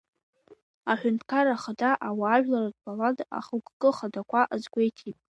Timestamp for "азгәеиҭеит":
4.53-5.17